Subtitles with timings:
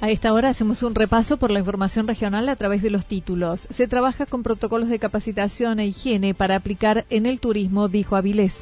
[0.00, 3.66] A esta hora hacemos un repaso por la información regional a través de los títulos.
[3.70, 8.54] Se trabaja con protocolos de capacitación e higiene para aplicar en el turismo, dijo Avilés.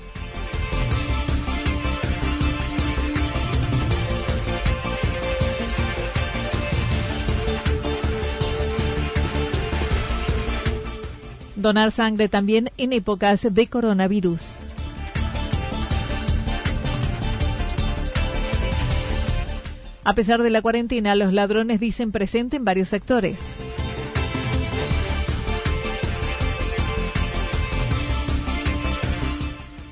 [11.55, 14.66] Donar sangre también en épocas de coronavirus.
[20.07, 23.41] A pesar de la cuarentena, los ladrones dicen presente en varios sectores.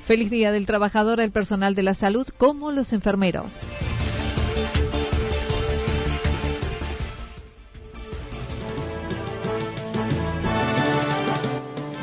[0.05, 3.67] Feliz Día del Trabajador al personal de la salud como los enfermeros.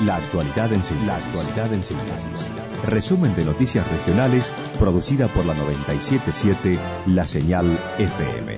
[0.06, 2.48] La actualidad en síntesis.
[2.88, 7.66] Resumen de noticias regionales producida por la 977 La Señal
[7.98, 8.56] FM.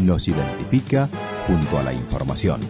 [0.00, 1.08] Nos identifica
[1.46, 2.60] junto a la información.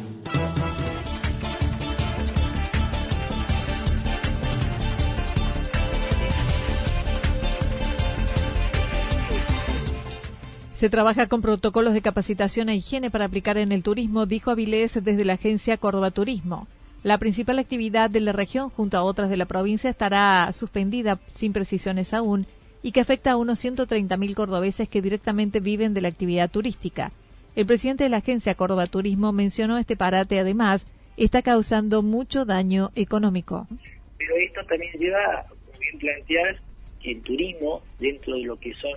[10.77, 14.93] Se trabaja con protocolos de capacitación e higiene para aplicar en el turismo, dijo Avilés
[14.95, 16.67] desde la agencia Córdoba Turismo.
[17.03, 21.55] La principal actividad de la región junto a otras de la provincia estará suspendida sin
[21.55, 22.47] precisiones aún
[22.83, 27.11] y que afecta a unos 130.000 cordobeses que directamente viven de la actividad turística.
[27.57, 32.91] El presidente de la agencia Córdoba Turismo mencionó este parate además está causando mucho daño
[32.95, 33.67] económico.
[34.19, 35.47] Pero esto también lleva,
[35.79, 36.61] bien plantear,
[37.03, 38.93] que el turismo, dentro de lo que son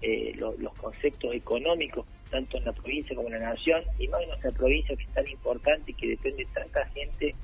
[0.00, 4.28] eh, los conceptos económicos tanto en la provincia como en la nación, y más en
[4.30, 7.34] nuestra provincia que es tan importante y que depende tanta gente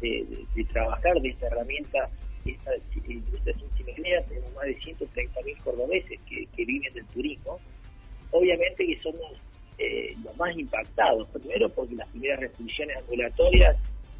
[0.00, 2.08] de, trabajar de esta herramienta,
[2.44, 3.54] de esta, de
[4.28, 7.60] tenemos más de 130 mil cordobeses que, viven del turismo.
[8.30, 9.32] Obviamente que somos
[9.78, 13.76] eh, los más impactados, primero porque las primeras restricciones ambulatorias,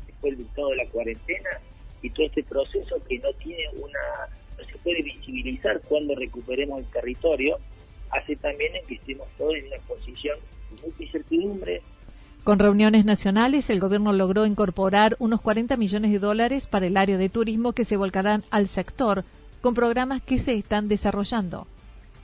[0.07, 1.51] después el dictado de la cuarentena
[2.03, 4.29] y todo este proceso que no tiene una,
[4.59, 7.59] no se puede visibilizar cuando recuperemos el territorio,
[8.11, 10.39] hace también en que estemos todos en una posición
[10.71, 11.83] de mucha incertidumbre.
[12.45, 17.19] Con reuniones nacionales, el gobierno logró incorporar unos 40 millones de dólares para el área
[17.19, 19.25] de turismo que se volcarán al sector,
[19.61, 21.67] con programas que se están desarrollando.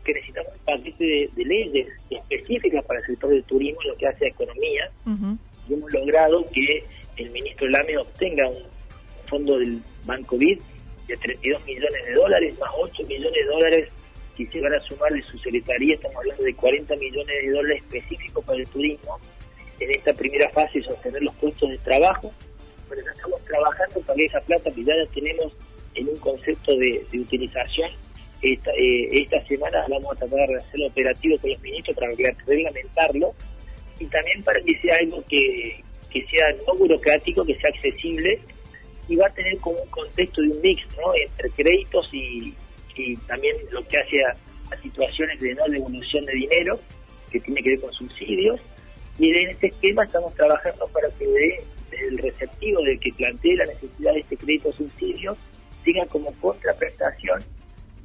[0.05, 4.25] Que necesitamos un paquete de, leyes específicas para el sector del turismo, lo que hace
[4.25, 4.91] a economía,
[5.69, 6.83] y hemos logrado que
[7.17, 8.63] el ministro Lame obtenga un
[9.27, 10.61] fondo del Banco BID
[11.09, 13.89] de 32 millones de dólares, más 8 millones de dólares
[14.37, 17.83] si se van a sumar de su secretaría, estamos hablando de 40 millones de dólares
[17.83, 19.19] específicos para el turismo.
[19.81, 22.33] En esta primera fase sostener los puestos de trabajo,
[22.89, 25.53] pero estamos trabajando para que esa plata que ya la tenemos
[25.95, 27.91] en un concepto de, utilización.
[28.43, 32.13] Esta, eh, esta semana vamos a tratar de hacerlo operativo con los ministros para
[32.47, 33.35] reglamentarlo
[33.99, 38.39] y también para que sea algo que, que sea no burocrático, que sea accesible
[39.09, 41.15] y va a tener como un contexto de un mix ¿no?
[41.15, 42.53] entre créditos y,
[43.27, 44.37] también lo que hace a,
[44.83, 46.81] situaciones de no devolución de dinero,
[47.31, 48.61] que tiene que ver con subsidios.
[49.19, 51.65] Y en este esquema estamos trabajando para que de,
[52.09, 55.37] el receptivo del que plantee la necesidad de este crédito subsidio
[55.85, 57.45] tenga como contraprestación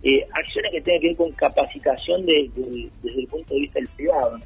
[0.04, 4.40] eh, acciones que tengan que ver con capacitación desde el punto de vista del privado.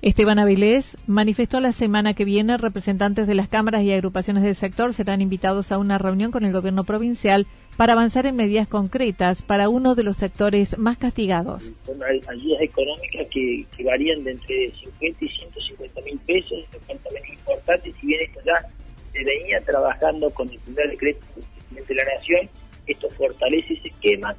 [0.00, 4.94] Esteban Avilés manifestó la semana que viene representantes de las cámaras y agrupaciones del sector
[4.94, 7.46] serán invitados a una reunión con el gobierno provincial
[7.78, 11.70] para avanzar en medidas concretas para uno de los sectores más castigados.
[11.86, 18.06] Son ayudas económicas que, varían de entre 50 y 150 mil pesos, es importante, si
[18.08, 18.68] bien esto ya
[19.12, 22.48] se venía trabajando con el primer decreto del presidente de la Nación,
[22.88, 24.34] esto fortalece ese esquema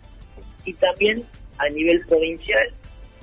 [0.65, 1.23] y también
[1.59, 2.73] a nivel provincial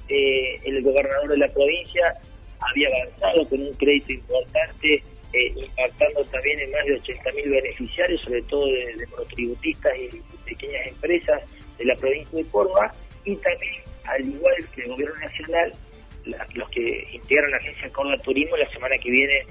[0.08, 2.14] eh, el gobernador de la provincia
[2.58, 5.02] había avanzado con un crédito importante,
[5.36, 11.42] eh, impactando también en más de 80.000 beneficiarios, sobre todo de, monotributistas y pequeñas empresas
[11.76, 12.90] de la provincia de Córdoba,
[13.24, 13.74] y también,
[14.04, 15.72] al igual que el gobierno nacional,
[16.54, 19.44] los que integran la agencia Córdoba Turismo, la semana que viene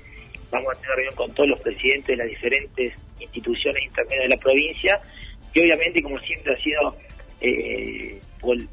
[0.50, 4.42] vamos a tener reunión con todos los presidentes de las diferentes instituciones intermedias de la
[4.42, 5.00] provincia,
[5.54, 6.98] que obviamente, como siempre ha sido
[7.42, 8.20] eh,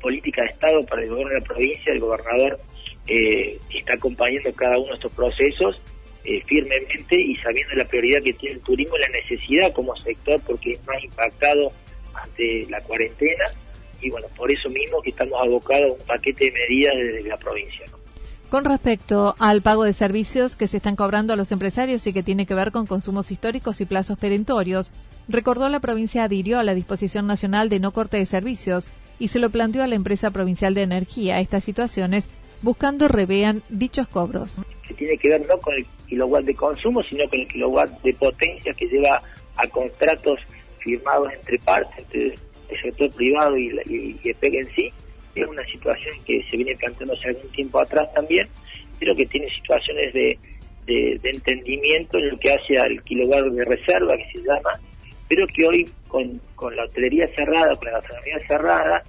[0.00, 2.58] política de Estado para el gobierno de la provincia, el gobernador
[3.06, 5.80] eh, está acompañando cada uno de estos procesos
[6.24, 10.40] eh, firmemente y sabiendo la prioridad que tiene el turismo y la necesidad como sector
[10.46, 11.72] porque es más impactado
[12.14, 13.44] ante la cuarentena
[14.00, 17.36] y bueno, por eso mismo que estamos abocados a un paquete de medidas desde la
[17.36, 17.86] provincia.
[18.50, 22.22] Con respecto al pago de servicios que se están cobrando a los empresarios y que
[22.22, 24.92] tiene que ver con consumos históricos y plazos perentorios,
[25.26, 29.38] recordó la provincia adhirió a la disposición nacional de no corte de servicios y se
[29.38, 32.28] lo planteó a la empresa provincial de energía estas situaciones
[32.60, 34.60] buscando revean dichos cobros.
[34.86, 38.12] Que tiene que ver no con el kilowatt de consumo, sino con el kilowatt de
[38.14, 39.22] potencia que lleva
[39.56, 40.38] a contratos
[40.80, 42.34] firmados entre partes, entre
[42.68, 44.92] el sector privado y, la, y, EPEC en sí.
[45.34, 48.46] Es una situación que se viene planteando algún tiempo atrás también,
[48.98, 50.38] pero que tiene situaciones de,
[50.84, 54.78] de, entendimiento en lo que hace al kilowatt de reserva, que se llama,
[55.28, 59.02] pero que hoy con, con la hotelería cerrada, con la gastronomía cerrada,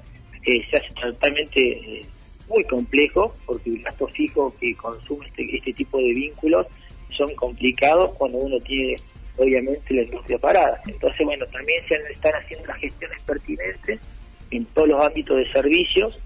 [0.46, 2.06] eh, se hace totalmente eh,
[2.48, 6.68] muy complejo, porque el gasto fijo que consume este, este tipo de vínculos
[7.14, 8.98] son complicados cuando uno tiene
[9.38, 10.82] obviamente la industria parada.
[10.88, 14.00] Entonces, bueno, también se están haciendo las gestiones pertinentes
[14.52, 16.20] en todos los ámbitos de servicios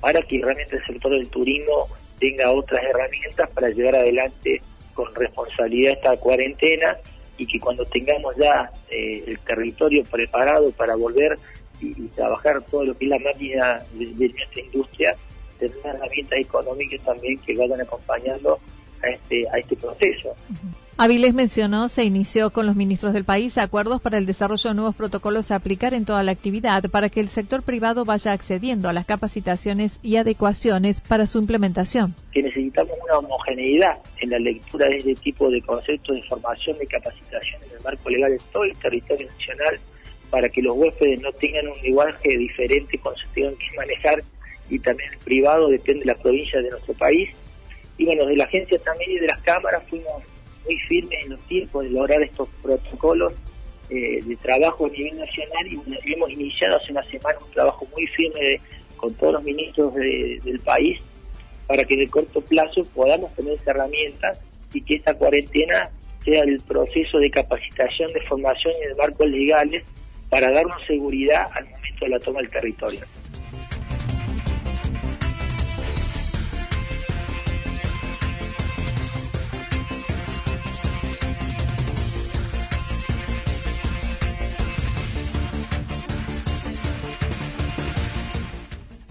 [0.00, 1.88] para que realmente el sector del turismo
[2.18, 4.60] tenga otras herramientas para llevar adelante
[4.94, 6.96] con responsabilidad esta cuarentena
[7.38, 11.38] y que cuando tengamos ya eh, el territorio preparado para volver
[11.80, 15.16] y, trabajar todo lo que es la máquina de, nuestra industria,
[15.58, 18.58] tener herramientas económicas también que vayan acompañando
[19.30, 20.34] este, a este proceso.
[20.96, 24.94] Avilés mencionó, se inició con los ministros del país acuerdos para el desarrollo de nuevos
[24.94, 28.92] protocolos a aplicar en toda la actividad para que el sector privado vaya accediendo a
[28.92, 32.14] las capacitaciones y adecuaciones para su implementación.
[32.32, 36.86] Que necesitamos una homogeneidad en la lectura de este tipo de conceptos de formación y
[36.86, 39.80] capacitación en el marco legal de todo el territorio nacional
[40.28, 44.22] para que los huéspedes no tengan un lenguaje diferente cuando se tengan que manejar
[44.68, 47.30] y también el privado depende de la provincia de nuestro país.
[48.00, 50.22] Y bueno, de la agencia también y de las cámaras fuimos
[50.64, 53.34] muy firmes en los tiempos de lograr estos protocolos
[53.90, 55.78] eh, de trabajo a nivel nacional y,
[56.10, 58.58] hemos iniciado hace una semana un trabajo muy firme
[58.96, 60.98] con todos los ministros del país
[61.66, 64.32] para que en el corto plazo podamos tener esa herramienta
[64.72, 65.90] y que esta cuarentena
[66.24, 69.82] sea el proceso de capacitación, de formación y de marcos legales
[70.30, 73.00] para darnos seguridad al momento de la toma del territorio.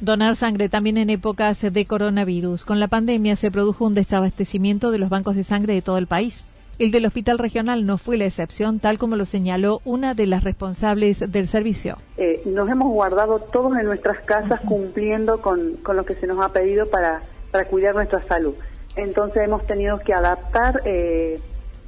[0.10, 2.66] Donar sangre también en épocas de coronavirus.
[2.66, 6.08] Con la pandemia se produjo un desabastecimiento de los bancos de sangre de todo el
[6.08, 6.48] país.
[6.80, 10.44] El del Hospital Regional no fue la excepción, tal como lo señaló una de las
[10.44, 11.98] responsables del servicio.
[12.18, 16.50] Eh, nos hemos guardado todos en nuestras casas cumpliendo con, lo que se nos ha
[16.50, 18.56] pedido para, para cuidar nuestra salud.
[18.96, 21.40] Entonces hemos tenido que adaptar eh,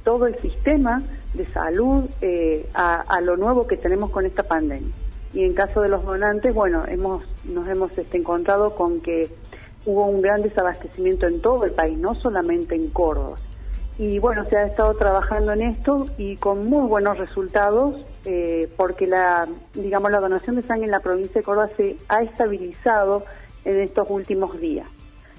[0.04, 1.02] todo el sistema
[1.34, 4.92] de salud eh, a lo nuevo que tenemos con esta pandemia
[5.32, 9.30] y en caso de los donantes, bueno, hemos, nos hemos este, encontrado con que
[9.86, 13.36] hubo un gran desabastecimiento en todo el país, no solamente en Córdoba.
[13.98, 19.06] Y bueno, se ha estado trabajando en esto y con muy buenos resultados, eh, porque
[19.06, 23.24] la, digamos, la donación de sangre en la provincia de Córdoba se ha estabilizado
[23.64, 24.88] en estos últimos días.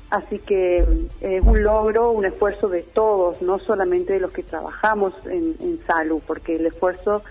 [0.10, 0.86] Así que
[1.22, 5.80] es un logro, un esfuerzo de todos, no solamente de los que trabajamos en, en
[5.88, 7.24] salud, porque el esfuerzo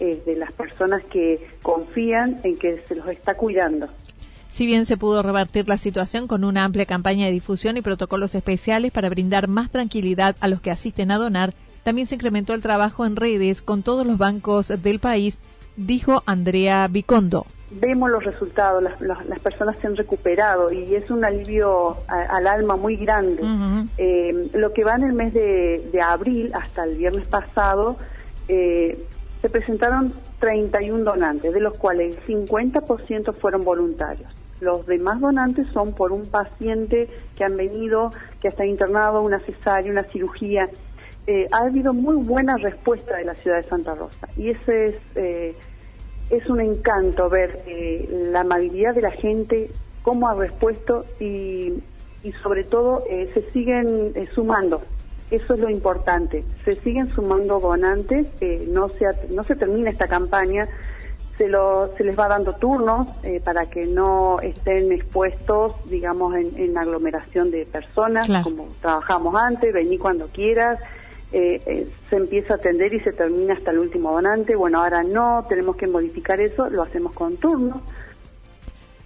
[0.00, 3.88] es de las personas que confían en que se los está cuidando.
[4.50, 8.34] Si bien se pudo revertir la situación con una amplia campaña de difusión y protocolos
[8.34, 11.54] especiales para brindar más tranquilidad a los que asisten a donar,
[11.84, 15.38] también se incrementó el trabajo en redes con todos los bancos del país,
[15.76, 17.46] dijo Andrea Vicondo.
[17.70, 22.96] Vemos los resultados, las, personas se han recuperado y es un alivio al alma muy
[22.96, 23.42] grande.
[23.96, 27.96] Eh, lo que va en el mes de, abril hasta el viernes pasado,
[28.48, 28.98] eh,
[29.40, 34.30] se presentaron 31 donantes, de los cuales el 50% fueron voluntarios.
[34.60, 39.90] Los demás donantes son por un paciente que han venido, que está internado, una cesárea,
[39.90, 40.68] una cirugía.
[41.26, 44.96] Eh, ha habido muy buena respuesta de la ciudad de Santa Rosa y ese es,
[45.14, 45.54] eh,
[46.28, 49.70] es un encanto ver eh, la amabilidad de la gente,
[50.02, 51.72] cómo ha respuesto y,
[52.22, 54.82] y sobre todo se siguen sumando.
[55.30, 56.44] Eso es lo importante.
[56.64, 58.26] Se siguen sumando donantes,
[58.68, 60.68] no, se, no se termina esta campaña
[61.40, 66.76] se, lo, se les va dando turnos eh, para que no estén expuestos, digamos, en,
[66.76, 70.78] aglomeración de personas, como trabajamos antes, vení cuando quieras,
[71.32, 74.54] eh, eh, se empieza a atender y se termina hasta el último donante.
[74.54, 77.80] Bueno, ahora no, tenemos que modificar eso, lo hacemos con turnos.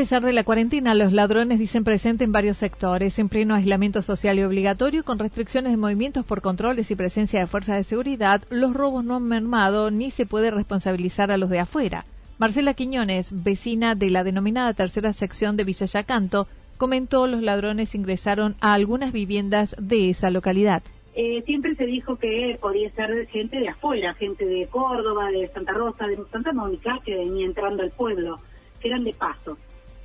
[0.00, 4.38] pesar de la cuarentena, los ladrones dicen presente en varios sectores, en pleno aislamiento social
[4.38, 8.72] y obligatorio, con restricciones de movimientos por controles y presencia de fuerzas de seguridad, los
[8.72, 12.06] robos no han mermado ni se puede responsabilizar a los de afuera.
[12.38, 16.46] Marcela Quiñones, vecina de la denominada tercera sección de Villa Yacanto,
[16.78, 20.82] comentó los ladrones ingresaron a algunas viviendas de esa localidad.
[21.14, 25.74] Eh, siempre se dijo que podía ser gente de afuera, gente de Córdoba, de Santa
[25.74, 28.38] Rosa, de Santa Mónica, que venía entrando al pueblo,
[28.80, 29.58] que eran de paso.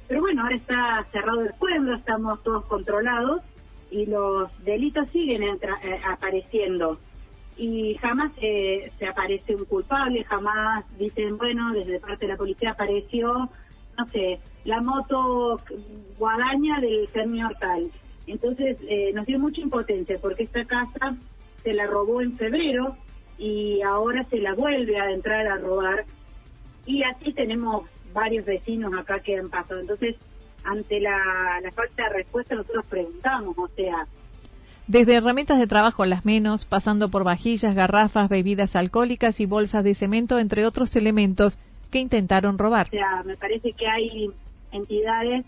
[0.07, 3.41] Pero bueno, ahora está cerrado el pueblo, estamos todos controlados
[3.89, 5.57] y los delitos siguen eh,
[6.07, 6.99] apareciendo.
[7.57, 12.71] Y jamás eh, se aparece un culpable, jamás dicen, bueno, desde parte de la policía
[12.71, 13.49] apareció,
[13.97, 15.61] no sé, la moto
[16.17, 17.89] guadaña del señor tal.
[18.27, 21.15] Entonces eh, nos dio mucha impotencia porque esta casa
[21.63, 22.97] se la robó en febrero
[23.37, 26.05] y ahora se la vuelve a entrar a robar.
[26.85, 29.79] Y así tenemos varios vecinos acá que han pasado.
[29.79, 30.15] Entonces,
[30.63, 34.07] ante la, falta de respuesta, nosotros preguntamos, o sea...
[34.87, 39.95] Desde herramientas de trabajo las menos, pasando por vajillas, garrafas, bebidas alcohólicas y bolsas de
[39.95, 41.57] cemento, entre otros elementos
[41.91, 42.87] que intentaron robar.
[42.87, 44.29] O sea, me parece que hay
[44.71, 45.45] entidades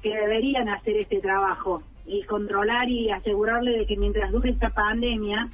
[0.00, 5.48] que deberían hacer este trabajo y controlar y asegurarle de que mientras dure esta pandemia,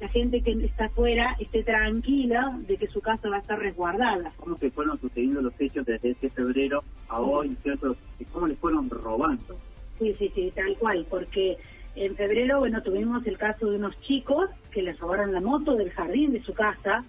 [0.00, 4.32] la gente que está afuera esté tranquila de que su casa va a estar resguardada.
[4.36, 7.96] ¿Cómo se fueron sucediendo los hechos desde ese febrero a hoy, ¿cierto?
[8.32, 9.56] ¿Cómo les fueron robando?
[9.98, 11.58] Sí, sí, sí, tal cual, porque
[11.96, 15.90] en febrero, bueno, tuvimos el caso de unos chicos que les robaron la moto del
[15.90, 17.04] jardín de su casa.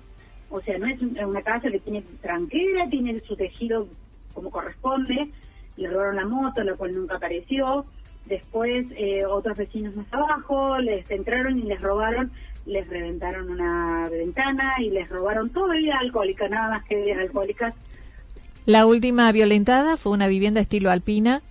[0.49, 3.87] O sea, no es una casa que tiene tranquera, tiene su tejido
[4.33, 5.29] como corresponde,
[5.77, 7.85] le robaron la moto, la cual nunca apareció.
[8.25, 12.31] Después eh, otros vecinos más abajo les entraron y les robaron,
[12.65, 17.75] les reventaron una ventana y les robaron todo bebida alcohólica, nada más que bebidas alcohólicas.
[18.65, 21.41] La última violentada fue una vivienda estilo alpina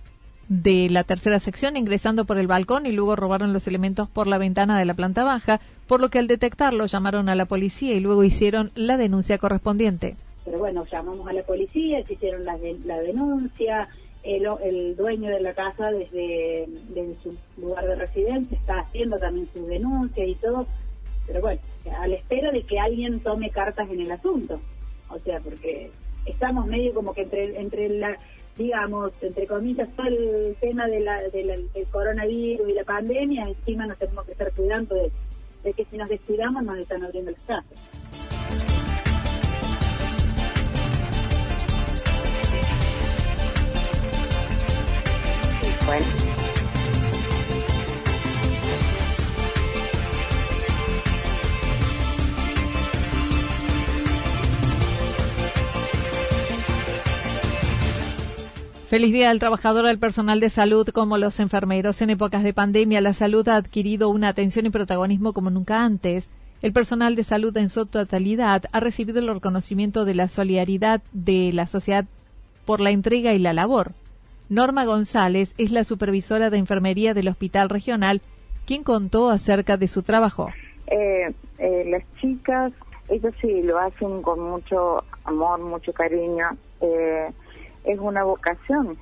[0.47, 4.37] de la tercera sección ingresando por el balcón y luego robaron los elementos por la
[4.37, 7.99] ventana de la planta baja, por lo que al detectarlo llamaron a la policía y
[7.99, 10.15] luego hicieron la denuncia correspondiente.
[10.45, 13.87] Pero bueno, llamamos a la policía, se hicieron la, la denuncia,
[14.23, 16.67] el, dueño de la casa desde,
[17.23, 20.65] su lugar de residencia está haciendo también su denuncia y todo,
[21.29, 21.61] pero bueno,
[21.95, 24.59] a la espera de que alguien tome cartas en el asunto.
[25.09, 25.91] O sea, porque
[26.25, 28.17] estamos medio como que entre, entre la,
[28.57, 33.99] digamos, entre comillas, todo el tema de la, del coronavirus y la pandemia, encima nos
[33.99, 35.11] tenemos que estar cuidando de,
[35.63, 37.77] de que si nos descuidamos nos están abriendo las casas.
[58.89, 62.01] Feliz Día del Trabajador al personal de salud como los enfermeros.
[62.01, 66.27] En épocas de pandemia, la salud ha adquirido una atención y protagonismo como nunca antes.
[66.63, 71.51] El personal de salud en su totalidad ha recibido el reconocimiento de la solidaridad de
[71.53, 72.05] la sociedad
[72.65, 73.91] por la entrega y la labor.
[74.49, 78.23] Norma González es la supervisora de enfermería del Hospital Regional,
[78.65, 80.49] quien contó acerca de su trabajo.
[80.87, 82.73] Eh, eh, las chicas,
[83.07, 86.57] ellas sí lo hacen con mucho amor, mucho cariño.
[86.81, 87.29] Eh,
[87.83, 88.97] es una vocación,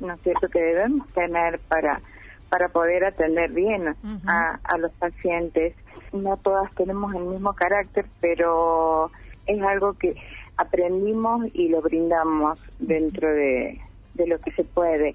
[0.00, 2.00] ¿no es cierto?, que debemos tener para,
[2.48, 3.94] para poder atender bien
[4.26, 5.74] a, a los pacientes.
[6.12, 9.10] No todas tenemos el mismo carácter, pero
[9.46, 10.14] es algo que
[10.56, 13.80] aprendimos y lo brindamos dentro de
[14.14, 15.14] de lo que se puede.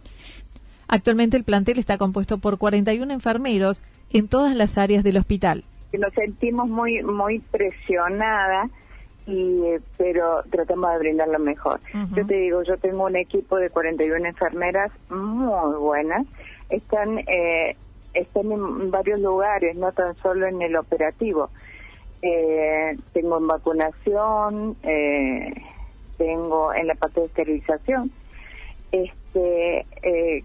[0.88, 5.64] Actualmente el plantel está compuesto por 41 enfermeros en todas las áreas del hospital.
[5.94, 8.72] Nos sentimos muy muy presionadas
[9.28, 11.80] y pero tratamos de brindar lo mejor.
[12.16, 16.26] Yo te digo, yo tengo un equipo de 41 enfermeras muy buenas.
[16.70, 17.76] Están eh,
[18.14, 21.50] están en varios lugares, no tan solo en el operativo.
[22.22, 25.54] Eh, tengo en vacunación, eh,
[26.18, 28.12] tengo en la parte de esterilización
[28.92, 30.44] este, eh,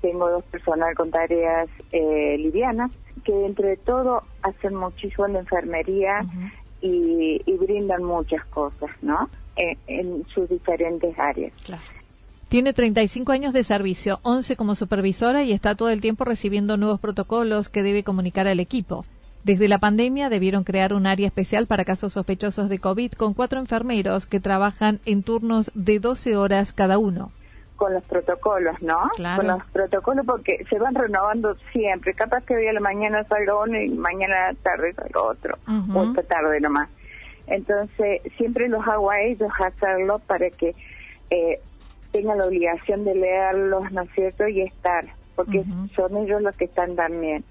[0.00, 2.90] tengo dos personal con tareas eh, livianas
[3.24, 6.24] que entre todo hacen muchísimo en la enfermería
[6.86, 9.28] y, brindan muchas cosas, ¿no?
[9.56, 11.52] En, sus diferentes áreas.
[12.48, 17.00] Tiene 35 años de servicio, 11 como supervisora y está todo el tiempo recibiendo nuevos
[17.00, 19.04] protocolos que debe comunicar al equipo.
[19.42, 23.60] Desde la pandemia debieron crear un área especial para casos sospechosos de COVID con cuatro
[23.60, 27.30] enfermeros que trabajan en turnos de 12 horas cada uno
[27.76, 29.08] con los protocolos, ¿no?
[29.36, 32.14] Con los protocolos porque se van renovando siempre.
[32.14, 35.58] Capaz que hoy a la mañana salga uno y mañana a la tarde salga otro,
[35.94, 36.88] o esta tarde nomás.
[37.46, 40.74] Entonces, siempre los hago a ellos hacerlo para que
[41.30, 41.60] eh,
[42.10, 44.48] tengan la obligación de leerlos, ¿no es cierto?
[44.48, 45.04] Y estar,
[45.36, 47.44] porque son ellos los que están también.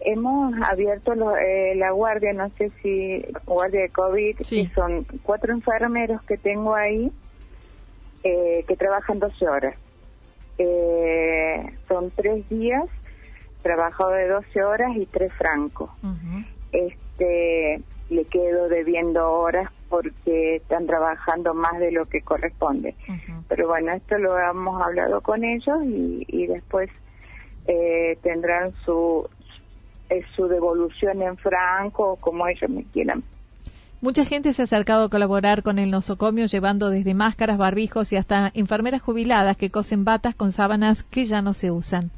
[0.00, 6.22] Hemos abierto eh, la guardia, no sé si guardia de COVID, y son cuatro enfermeros
[6.22, 7.10] que tengo ahí
[8.24, 9.74] eh, que trabajan 12 horas.
[10.56, 12.84] Eh, son tres días,
[13.62, 15.90] trabajado de 12 horas y tres francos.
[16.72, 22.94] Este le quedo debiendo horas porque están trabajando más de lo que corresponde.
[23.48, 26.90] Pero bueno, esto lo hemos hablado con ellos y, y después
[27.66, 29.28] eh, tendrán su
[30.36, 33.24] su devolución en franco como ellos me quieran
[34.04, 38.16] Mucha gente se ha acercado a colaborar con el nosocomio llevando desde máscaras, barbijos y
[38.16, 42.10] hasta enfermeras jubiladas que cosen batas con sábanas que ya no se usan.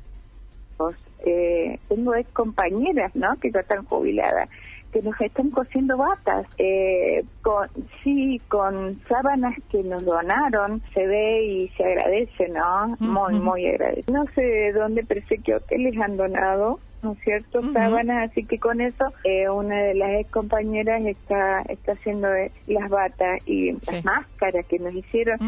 [1.24, 3.36] Eh, tengo ex compañeras, ¿no?
[3.40, 4.48] Que ya están jubiladas,
[4.92, 7.68] que nos están cosiendo batas, eh, con,
[8.02, 12.96] sí, con sábanas que nos donaron, se ve y se agradece, ¿no?
[12.98, 14.12] Muy, muy agradecido.
[14.12, 17.60] No sé de dónde, pero sé que hoteles han donado ¿no es cierto?
[17.72, 22.50] Sábanas, así que con eso eh, una de las ex compañeras está, está haciendo eh,
[22.66, 25.38] las batas y las máscaras que nos hicieron.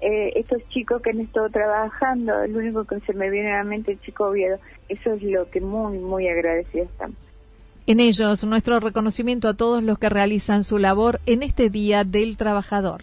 [0.00, 3.64] eh, estos chicos que han estado trabajando, el único que se me viene a la
[3.64, 7.16] mente el chico Oviedo, eso es lo que muy, muy agradecidos estamos.
[7.86, 12.36] En ellos, nuestro reconocimiento a todos los que realizan su labor en este Día del
[12.36, 13.02] Trabajador.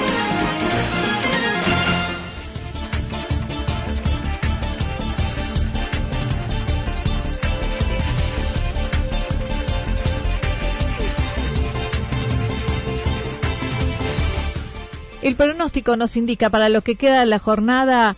[15.21, 18.15] El pronóstico nos indica para lo que queda de la jornada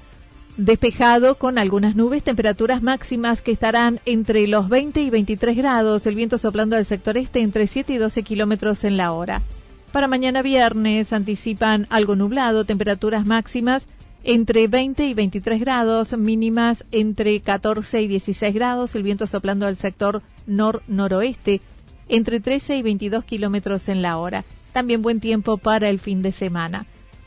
[0.56, 6.16] despejado con algunas nubes, temperaturas máximas que estarán entre los 20 y 23 grados, el
[6.16, 9.42] viento soplando del sector este entre 7 y 12 kilómetros en la hora.
[9.92, 13.86] Para mañana viernes anticipan algo nublado, temperaturas máximas
[14.24, 19.76] entre 20 y 23 grados, mínimas entre 14 y 16 grados, el viento soplando del
[19.76, 21.60] sector nor-noroeste
[22.08, 24.46] entre 13 y 22 kilómetros en la hora.
[24.72, 26.86] También buen tiempo para el fin de semana.